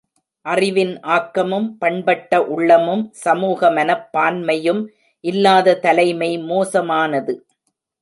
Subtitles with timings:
[0.45, 4.81] அறிவின் ஆக்கமும் பண்பட்ட உள்ளமும் சமூக மனப்பான்மையும்
[5.23, 7.35] இல்லாத தலைமை மோசமானது.